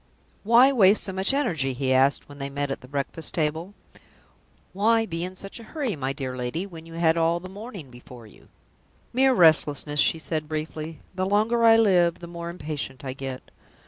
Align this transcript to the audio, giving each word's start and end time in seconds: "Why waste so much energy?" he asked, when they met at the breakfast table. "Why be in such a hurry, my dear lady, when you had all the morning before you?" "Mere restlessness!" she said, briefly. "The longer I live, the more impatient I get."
"Why 0.43 0.71
waste 0.71 1.03
so 1.03 1.13
much 1.13 1.31
energy?" 1.31 1.73
he 1.73 1.93
asked, 1.93 2.27
when 2.27 2.39
they 2.39 2.49
met 2.49 2.71
at 2.71 2.81
the 2.81 2.87
breakfast 2.87 3.35
table. 3.35 3.75
"Why 4.73 5.05
be 5.05 5.23
in 5.23 5.35
such 5.35 5.59
a 5.59 5.63
hurry, 5.63 5.95
my 5.95 6.11
dear 6.11 6.35
lady, 6.35 6.65
when 6.65 6.87
you 6.87 6.95
had 6.95 7.17
all 7.17 7.39
the 7.39 7.47
morning 7.47 7.91
before 7.91 8.25
you?" 8.25 8.47
"Mere 9.13 9.35
restlessness!" 9.35 9.99
she 9.99 10.17
said, 10.17 10.49
briefly. 10.49 11.01
"The 11.13 11.27
longer 11.27 11.63
I 11.65 11.77
live, 11.77 12.17
the 12.17 12.25
more 12.25 12.49
impatient 12.49 13.05
I 13.05 13.13
get." 13.13 13.51